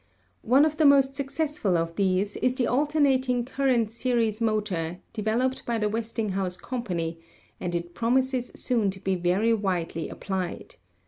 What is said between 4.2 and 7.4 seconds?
motor developed by the Westinghouse Company